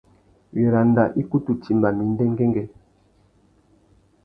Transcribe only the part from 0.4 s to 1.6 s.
Wiranda i kutu